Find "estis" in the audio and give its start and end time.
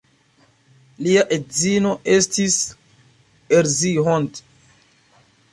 2.15-2.57